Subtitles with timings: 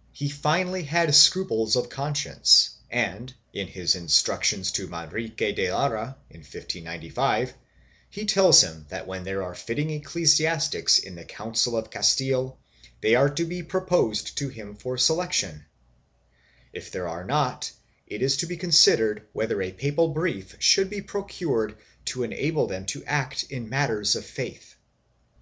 [0.00, 4.88] I] THE SUPREMA 323 he finally had scruples of conscience and, in his instructions to
[4.88, 7.52] Manrique de Lara, in 1595,
[8.08, 12.58] he tells him that when there are fitting ecclesiastics in the Council of Castile
[13.02, 15.66] they are to be pro posed to him for selection;
[16.72, 17.70] if there are not,
[18.06, 21.76] it is to be considered whether a papal brief should be procured
[22.06, 24.76] to enable them to act in matters of faith.